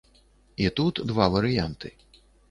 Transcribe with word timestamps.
І 0.63 0.69
тут 0.79 1.01
два 1.11 1.27
варыянты. 1.35 1.91